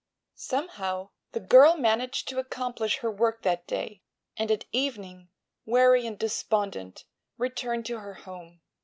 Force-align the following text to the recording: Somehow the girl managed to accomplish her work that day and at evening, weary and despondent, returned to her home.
Somehow 0.33 1.11
the 1.31 1.39
girl 1.39 1.77
managed 1.77 2.27
to 2.29 2.39
accomplish 2.39 2.97
her 3.01 3.11
work 3.11 3.43
that 3.43 3.67
day 3.67 4.01
and 4.35 4.49
at 4.49 4.65
evening, 4.71 5.29
weary 5.63 6.07
and 6.07 6.17
despondent, 6.17 7.05
returned 7.37 7.85
to 7.85 7.99
her 7.99 8.15
home. 8.15 8.61